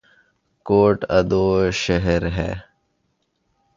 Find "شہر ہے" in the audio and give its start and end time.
1.83-2.51